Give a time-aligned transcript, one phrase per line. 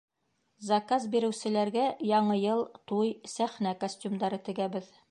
[0.69, 4.93] Заказ биреүселәргә Яңы йыл, туй, сәхнә костюмдары тегәбеҙ.